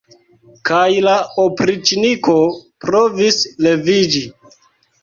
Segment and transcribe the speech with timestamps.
[0.69, 1.13] Kaj la
[1.43, 2.35] opriĉniko
[2.87, 4.29] provis leviĝi.